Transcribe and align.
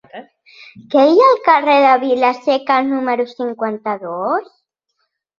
Què 0.93 1.01
hi 1.09 1.19
ha 1.25 1.25
al 1.31 1.35
carrer 1.47 1.75
de 1.83 1.91
Vila-seca 2.03 2.77
número 2.87 3.25
cinquanta-dos? 3.33 4.49